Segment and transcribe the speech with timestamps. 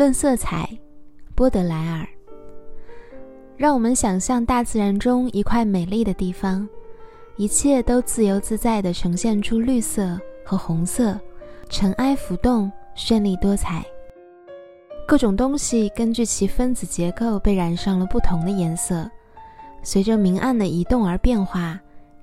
[0.00, 0.66] 论色彩，
[1.34, 2.08] 波德莱尔。
[3.58, 6.66] 让我们想象大自然中一块美丽的地方，
[7.36, 11.20] 一切都自由自在地呈现出绿色和红色，
[11.68, 13.84] 尘埃浮动，绚丽多彩。
[15.06, 19.06] 各种东西根据其分子结构被染上了不同的颜色，
[19.82, 21.78] 随着明暗的移动而变化，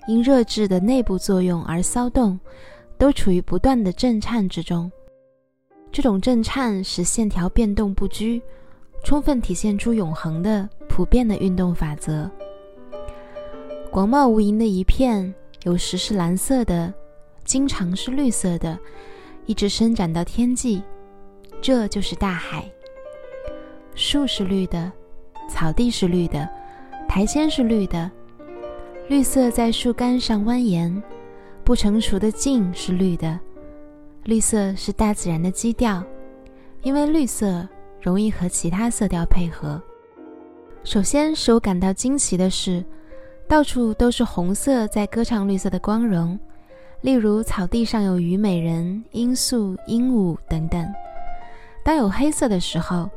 [0.07, 2.39] 因热质的内部作用而骚动，
[2.97, 4.91] 都处于不断的震颤之中。
[5.97, 8.39] 这种震颤使线条变动不居，
[9.03, 12.29] 充分体现出永恒的、普遍的运动法则。
[13.89, 15.33] 广袤无垠的一片，
[15.63, 16.93] 有时是蓝色的，
[17.43, 18.77] 经常是绿色的，
[19.47, 20.83] 一直伸展到天际，
[21.63, 22.63] 这就是大海。
[23.95, 24.91] 树是绿的，
[25.49, 26.47] 草地是绿的，
[27.09, 28.11] 苔藓是绿的，
[29.09, 31.01] 绿色在树干上蜿蜒，
[31.63, 33.39] 不成熟的茎是绿的。
[34.27, 36.03] 绿色是大自然的基调，
[36.81, 37.65] 因为绿色
[38.01, 39.81] 容易和其他色调配合。
[40.83, 42.83] 首先使我感到惊奇的是，
[43.47, 46.37] 到处都是红色在歌唱绿色的光荣，
[46.99, 50.85] 例如草地上有虞美人、罂粟、鹦鹉等等。
[51.81, 53.09] 当有黑色的时候，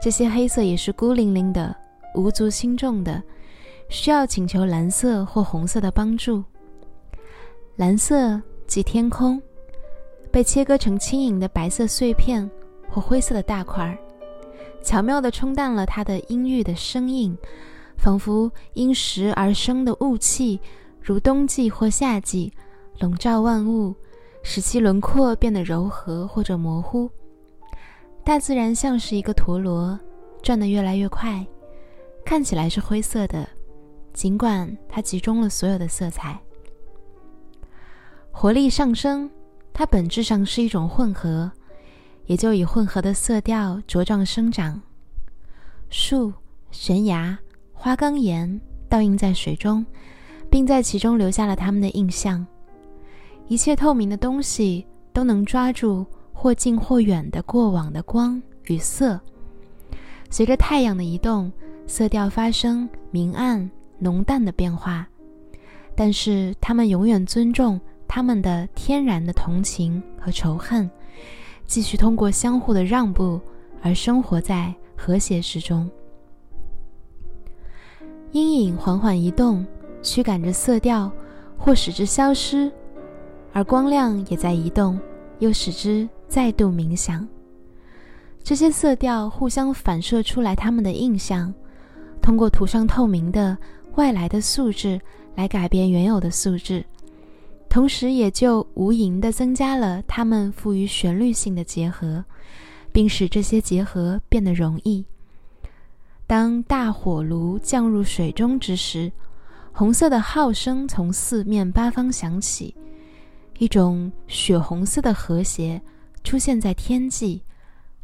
[0.00, 1.74] 这些黑色也是孤零零的、
[2.14, 3.20] 无足轻重的，
[3.88, 6.44] 需要请求蓝色或红色的帮助。
[7.74, 9.42] 蓝色即天空，
[10.32, 12.50] 被切割成轻盈的白色碎片
[12.88, 13.98] 或灰色的大块儿，
[14.82, 17.36] 巧妙地冲淡了它的阴郁的生硬，
[17.98, 20.58] 仿佛因时而生的雾气，
[21.00, 22.50] 如冬季或夏季，
[22.98, 23.94] 笼罩万物，
[24.42, 27.10] 使其轮廓变得柔和或者模糊。
[28.24, 29.98] 大自然像是一个陀螺，
[30.42, 31.46] 转得越来越快，
[32.24, 33.46] 看起来是灰色的，
[34.14, 36.40] 尽管它集中了所有的色彩。
[38.30, 39.30] 活力上升，
[39.72, 41.50] 它本质上是一种混合，
[42.26, 44.80] 也就以混合的色调茁壮生长。
[45.88, 46.32] 树、
[46.70, 47.38] 悬崖、
[47.72, 49.84] 花岗岩倒映在水中，
[50.50, 52.46] 并在其中留下了它们的印象。
[53.48, 56.06] 一切透明的东西都能抓住。
[56.34, 59.20] 或近或远的过往的光与色，
[60.28, 61.52] 随着太阳的移动，
[61.86, 65.06] 色调发生明暗、浓淡的变化。
[65.94, 67.80] 但是，他们永远尊重
[68.14, 70.90] 他们的天然的同情和仇恨，
[71.64, 73.40] 继续通过相互的让步
[73.80, 75.88] 而生活在和谐之中。
[78.32, 79.66] 阴影缓缓移动，
[80.02, 81.10] 驱赶着色调，
[81.56, 82.70] 或使之消失；
[83.50, 85.00] 而光亮也在移动，
[85.38, 86.06] 又使之。
[86.28, 87.26] 再度冥想，
[88.42, 91.52] 这些色调互相反射出来，他们的印象，
[92.20, 93.56] 通过涂上透明的
[93.94, 95.00] 外来的素质
[95.34, 96.84] 来改变原有的素质，
[97.72, 102.22] 同时也就无垠地增加了它们赋予旋律性的结合，
[102.92, 105.02] 并使这些结合变得容易。
[106.26, 109.10] 当大火炉降入水中之时，
[109.72, 112.76] 红色的号声从四面八方响起，
[113.56, 115.80] 一种血红色的和谐。
[116.22, 117.40] 出现在天际，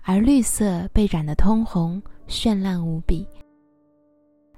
[0.03, 3.27] 而绿色被染得通红，绚烂无比。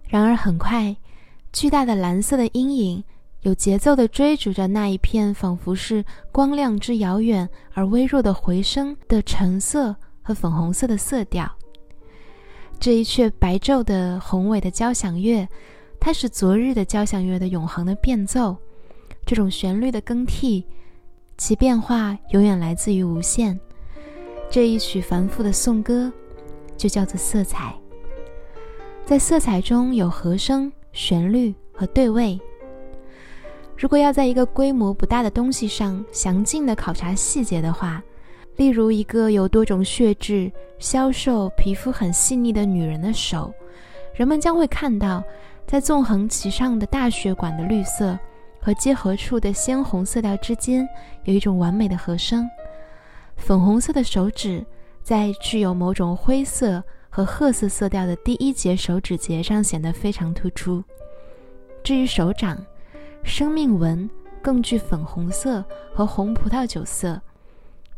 [0.06, 0.96] 然而很快，
[1.52, 3.02] 巨大的蓝色的阴影
[3.42, 11.50] 有节奏地追逐着那一片仿佛是光亮之遥远而微弱的回声的橙色和粉红色的色调。
[12.78, 15.48] 这一阙白昼的宏伟的交响乐，
[15.98, 18.56] 它是昨日的交响乐的永恒的变奏。
[19.24, 20.66] 这种旋律的更替。
[21.38, 23.58] 其变化永远来自于无限。
[24.50, 26.12] 这一曲繁复的颂歌，
[26.76, 27.74] 就叫做色彩。
[29.06, 32.38] 在色彩中有和声、旋律和对位。
[33.80, 38.02] 如果要在一个规模不大的东西上详尽地考察细节的话，
[38.56, 43.50] 例如一个有多种血质、消瘦、皮肤很细腻的女人的手，
[44.12, 45.24] 人们将会看到，
[45.66, 48.18] 在纵横其上的大血管的绿色。
[48.62, 50.86] 和结合处的鲜红色调之间
[51.24, 52.46] 有一种完美的和声。
[53.38, 54.62] 粉红色的手指
[55.02, 60.84] 在具有某种灰色和褐色色调的第一节手指节上显得非常突出。
[61.82, 62.62] 至于手掌，
[63.22, 64.08] 生命纹
[64.42, 65.64] 更具粉红色
[65.94, 67.20] 和红葡萄酒色，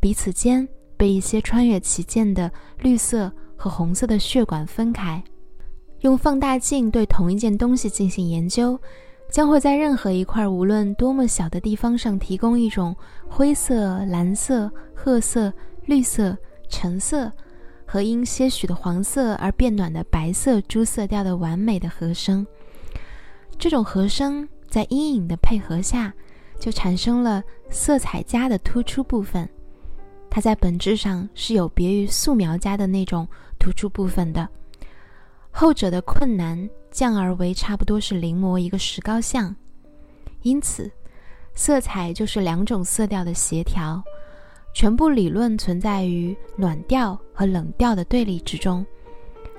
[0.01, 5.23] 彼此间被一些穿越其间的绿色和红色的血管分开。
[6.01, 8.79] 用放大镜对同一件东西进行研究。
[9.31, 12.95] 将会在任何一块无论多么小的地方上提供一种
[13.31, 15.51] 灰色、蓝色、褐色、
[15.87, 16.37] 绿色、
[16.69, 17.33] 橙色
[17.87, 22.47] 和因些许的黄色而变暖的白色诸色调的完美的和声。
[23.59, 26.11] 这种和声在阴影的配合下，
[26.59, 29.47] 就产生了色彩家的突出部分。
[30.31, 33.29] 它在本质上是有别于素描家的那种
[33.59, 34.49] 突出部分的。
[35.51, 39.55] 后者的困难降而为差不多是临摹一个石膏像，
[40.41, 40.91] 因此，
[41.53, 44.03] 色彩就是两种色调的协调。
[44.73, 48.87] 全部理论存在于暖调和冷调的对立之中，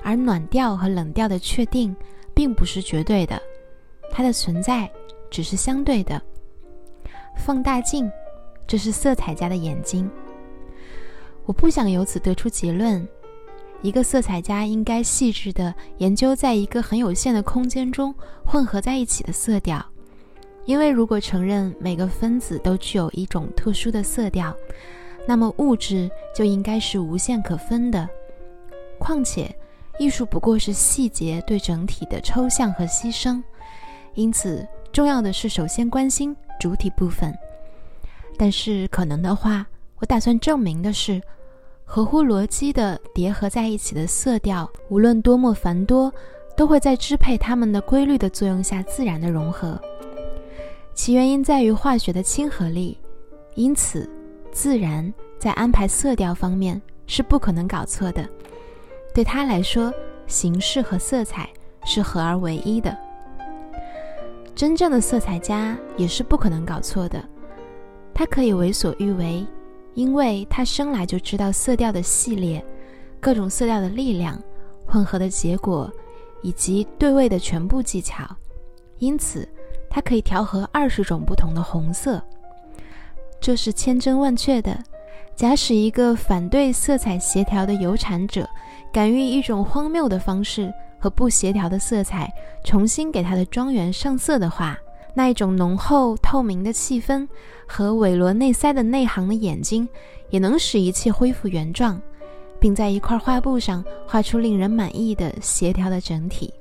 [0.01, 1.95] 而暖调和冷调的确定
[2.33, 3.39] 并不是绝对的，
[4.11, 4.91] 它的存在
[5.33, 6.21] 只是相对的。
[7.35, 8.09] 放大镜，
[8.67, 10.07] 这是色彩家的眼睛。
[11.45, 13.05] 我不想由此得出结论。
[13.81, 18.13] 一个色彩家应该细致地研究在一个很有限的空间中
[18.45, 19.83] 混合在一起的色调，
[20.65, 24.55] 因为如果承认每个分子都具有一种特殊的色调，
[25.27, 28.07] 那么物质就应该是无限可分的。
[28.99, 29.53] 况且，
[29.99, 33.43] 艺术不过是细节对整体的抽象和牺牲，
[34.13, 37.37] 因此重要的是首先关心主体部分。
[38.37, 39.67] 但是可能的话，
[39.97, 41.21] 我打算证明的是。
[41.85, 46.11] 合乎逻辑的叠合在一起的色调，无论多么繁多，
[46.55, 49.79] 都会在支配它们的规律的作用下自然的融合。
[50.95, 52.97] 其原因在于化学的亲和力，
[53.53, 54.09] 因此
[54.51, 58.27] 自然在安排色调方面是不可能搞错的。
[59.13, 59.93] 对他来说，
[60.25, 61.47] 形式和色彩
[61.85, 62.97] 是合而为一的。
[64.55, 67.23] 真正的色彩家也是不可能搞错的，
[68.13, 69.45] 他可以为所欲为。
[69.95, 72.65] 因为他生来就知道色调的系列、
[73.19, 74.41] 各种色调的力量、
[74.87, 75.87] 混合的结果
[76.41, 78.25] 以及对位的全部技巧，
[78.97, 79.47] 因此
[79.91, 82.19] 他可以调和二十种不同的红色。
[83.39, 84.75] 这是千真万确的。
[85.35, 88.49] 假使一个反对色彩协调的有产者，
[88.91, 90.73] 敢于以一种荒谬的方式
[91.03, 92.33] 和不协调的色彩
[92.63, 94.79] 重新给他的庄园上色的话，
[95.13, 97.27] 那一种浓厚透明的气氛
[97.67, 99.85] 和韦罗内塞的内行的眼睛，
[100.29, 102.01] 也能使一切恢复原状，
[102.57, 106.53] 并在一块画布上画出令人满意的协调的整体。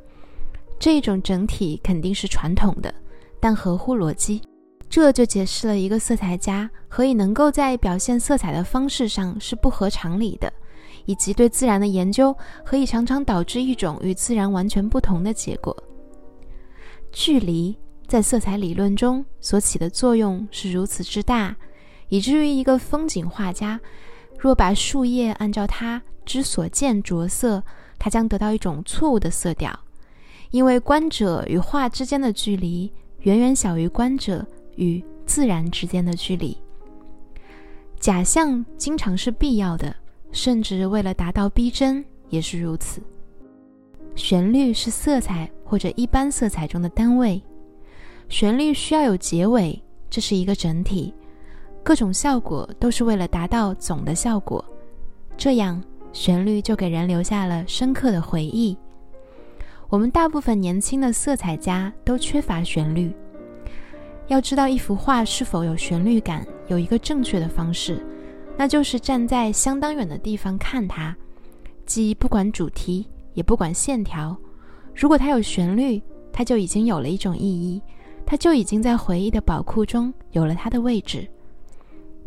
[0.77, 2.93] 这种整体肯定是传统的，
[3.38, 4.43] 但合乎逻辑。
[4.91, 10.53] 这就解释了一个色彩家何以能够在表现色彩的方式上是不合常理的，
[11.04, 15.76] 以及对自然的研究可以常常导致一种与自然完全不同的结果。
[17.10, 17.76] 距离。
[18.08, 21.56] 在色彩理论中所起的作用是如此之大，
[22.10, 23.81] 以至于一个风景画家
[24.38, 27.62] 若把树叶按照他之所见着色，
[27.99, 29.72] 他将得到一种错误的色调，
[30.50, 34.44] 因为观者与画之间的距离远远小于观者
[34.76, 36.58] 与自然之间的距离。
[37.99, 39.96] 假象经常是必要的，
[40.32, 43.00] 甚至为了达到逼真也是如此。
[44.17, 47.40] 旋律是色彩或者一般色彩中的单位。
[48.29, 49.81] 旋律需要有结尾，
[50.11, 51.14] 这是一个整体，
[51.82, 54.64] 各种效果都是为了达到总的效果，
[55.37, 55.82] 这样
[56.12, 58.76] 旋律就给人留下了深刻的回忆。
[59.88, 63.12] 我们大部分年轻的色彩家都缺乏旋律。
[64.28, 68.02] 要知道一幅画是否有旋律感，有一个正确的方式，
[68.62, 71.16] 那就是站在相当远的地方看它，
[71.85, 73.04] 既不管主题，
[73.35, 74.37] 也不管线条。
[74.95, 76.00] 如果它有旋律，
[76.33, 77.83] 它就已经有了一种意义。
[78.25, 81.28] 它就已经在回忆的宝库中有了它的位置。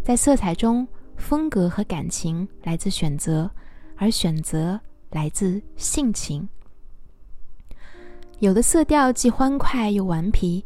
[0.04, 3.50] 在色彩中，风格和感情来自选择，
[3.96, 4.77] 而选择
[5.12, 6.46] 来自性情。
[8.39, 10.65] 有的色调既欢快又顽皮，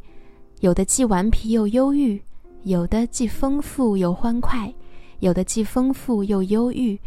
[0.61, 2.19] 有的既顽皮又忧郁，
[2.63, 4.73] 有的既丰富又欢快，
[5.19, 6.99] 有的既丰富又忧郁，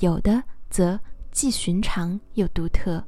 [0.00, 0.98] 有的则
[1.30, 3.02] 既寻常又独特。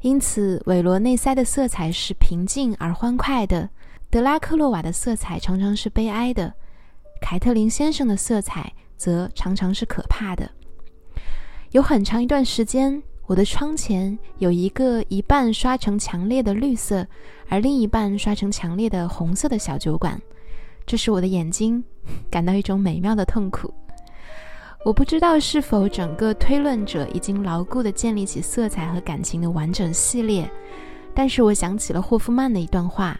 [0.00, 3.68] 因此，韦罗内塞的色彩是平静而欢快的，
[4.10, 6.52] 德拉克洛瓦的色彩常常是悲哀的，
[7.22, 10.50] 凯特琳先生的色彩则常常是可怕的。
[11.70, 17.06] 有很长一段时间，我的窗前有一个一半刷成强烈的绿色，
[17.48, 20.20] 而另一半刷成强烈的红色的小酒馆，
[20.84, 21.82] 这是我的眼睛
[22.30, 23.72] 感到一种美妙的痛苦。
[24.84, 30.50] 我不知道是否整个推论者已经牢固地建立起色彩和感情的完整系列，
[31.14, 33.18] 但是我想起了霍夫曼的一段话，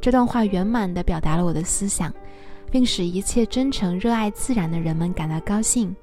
[0.00, 2.10] 这段话圆满地表达了我的思想，
[2.70, 5.94] 并使一切真诚热爱自然的人们感到高兴。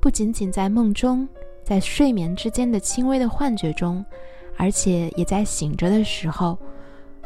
[0.00, 1.28] 不仅仅在梦中，
[1.62, 4.02] 在睡眠之间的轻微的幻觉中，
[4.56, 6.58] 而且也在醒着的时候，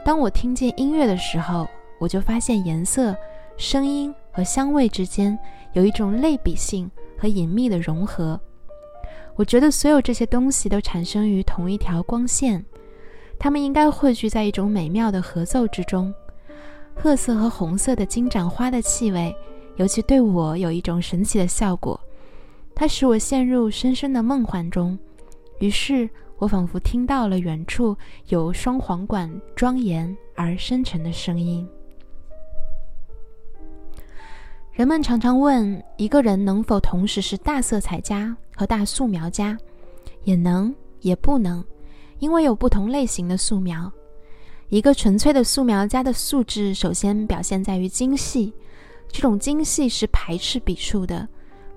[0.04, 1.68] 当我听见音乐的时候，
[2.00, 3.16] 我就发现颜色、
[3.56, 5.38] 声音和香味之间。
[5.74, 8.40] 有一种类比性和隐秘的融合，
[9.34, 12.64] 我觉得所有这些东西都产生于同一条光线，
[13.40, 16.14] 它们应该汇聚在一种美妙的合奏之中。
[16.94, 19.34] 褐色和红色的金盏花的气味，
[19.74, 21.98] 尤其对我有一种神奇的效果，
[22.72, 24.96] 它使我陷入深深的梦幻中。
[25.58, 26.08] 于是
[26.38, 27.96] 我仿佛听到了远处
[28.28, 31.68] 有双簧管庄严而深沉的声音。
[34.74, 39.56] 人们常常问一个人能否同时是大色彩家和大素描家，
[40.24, 41.64] 也能也不能，
[42.18, 43.90] 因为有不同类型的素描。
[44.70, 48.52] 一个纯粹的素描家的素质，首先表现在于精细，
[49.06, 51.28] 这种精细是排斥笔触的，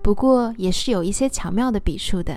[0.01, 2.35] 不过也是有一些巧妙的笔触的。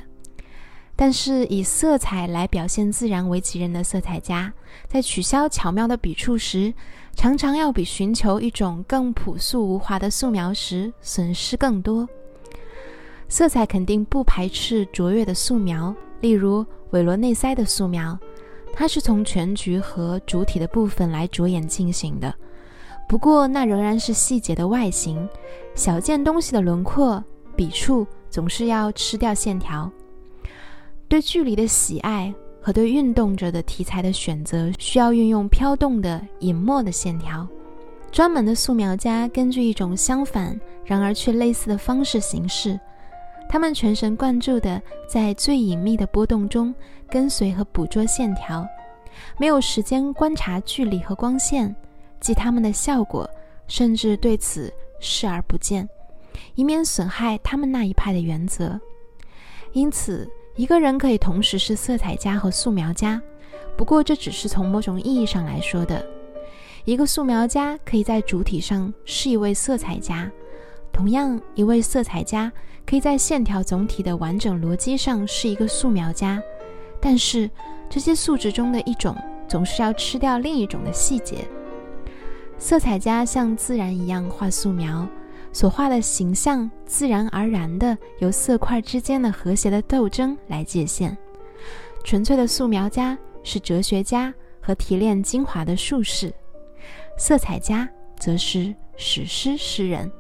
[1.01, 4.53] 但是以色彩来表现自然为己任的色彩家，
[4.87, 6.75] 在取消巧妙的笔触时，
[7.17, 12.07] 常常要比寻求一种更朴素无华的素描时损失更多。
[13.31, 18.19] 色彩肯定不排斥卓越的素描，例如韦罗内塞的素描，
[18.75, 22.35] 它是从全局和主体的部分来着眼进行的。
[23.09, 25.27] 不过那仍然是细节的外形，
[25.75, 27.25] 小件东西的轮廓、
[27.57, 29.91] 笔触总是要吃掉线条。
[31.11, 37.45] 对距离的喜爱和对运动着的题材的选择，需要运用飘动的隐没的线条。
[38.13, 42.79] 专门的素描家根据一种相反然而却类似的方式行事，
[43.49, 46.73] 他们全神贯注地在最隐秘的波动中
[47.09, 48.65] 跟随和捕捉线条，
[49.37, 51.75] 没有时间观察距离和光线
[52.21, 53.29] 及它们的效果，
[53.67, 55.89] 甚至对此视而不见，
[56.55, 58.81] 以免损害他们那一派的原则。
[59.73, 60.31] 因此。
[60.57, 63.21] 一个人可以同时是色彩家和素描家，
[63.77, 66.05] 不过这只是从某种意义上来说的。
[66.85, 70.31] 一个素描家可以在主体上是一位色彩家，
[70.93, 72.53] 同样，一位色彩家
[72.85, 76.43] 可以在线条总体的完整逻辑上是一个素描家。
[77.01, 77.49] 但是，
[77.89, 79.17] 这些素质中的一种
[79.49, 81.47] 总是要吃掉另一种的细节。
[82.59, 85.09] 色彩家像自然一样画素描。
[85.53, 91.17] 所画的形象自然而然的由色块之间的和谐的斗争来界限。
[92.05, 96.33] 纯粹的素描家是哲学家和提炼精华的术士，
[97.19, 97.89] 色彩家
[98.19, 100.11] 则是史诗诗人。